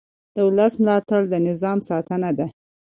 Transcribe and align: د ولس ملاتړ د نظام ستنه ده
د 0.35 0.35
ولس 0.47 0.73
ملاتړ 0.83 1.21
د 1.29 1.33
نظام 1.47 1.77
ستنه 1.87 2.31
ده 2.37 2.47